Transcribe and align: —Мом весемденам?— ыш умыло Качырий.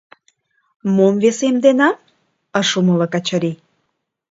—Мом 0.95 1.15
весемденам?— 1.23 1.95
ыш 2.59 2.69
умыло 2.79 3.07
Качырий. 3.13 3.57